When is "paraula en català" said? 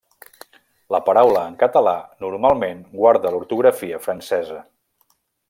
1.09-1.93